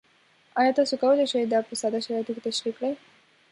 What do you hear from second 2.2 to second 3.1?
کې تشریح کړئ؟